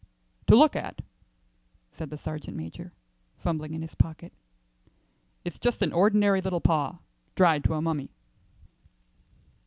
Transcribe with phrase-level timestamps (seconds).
[0.47, 1.03] "To look at,"
[1.91, 2.91] said the sergeant major,
[3.37, 4.33] fumbling in his pocket,
[5.45, 6.97] "it's just an ordinary little paw,
[7.35, 8.09] dried to a mummy."